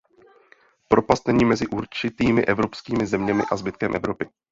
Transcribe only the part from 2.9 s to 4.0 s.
zeměmi a zbytkem